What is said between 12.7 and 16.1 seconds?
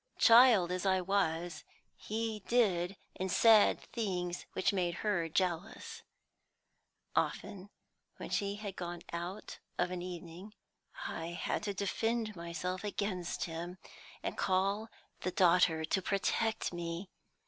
against him, and call the daughter to